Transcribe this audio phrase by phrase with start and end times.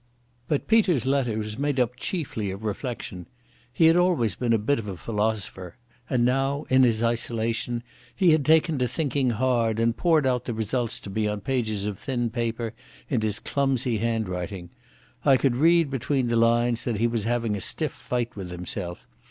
[0.47, 3.27] But Peter's letter was made up chiefly of reflection.
[3.71, 5.75] He had always been a bit of a philosopher,
[6.09, 7.83] and now, in his isolation,
[8.15, 11.85] he had taken to thinking hard, and poured out the results to me on pages
[11.85, 12.73] of thin paper
[13.11, 14.71] in his clumsy handwriting.
[15.23, 19.05] I could read between the lines that he was having a stiff fight with himself.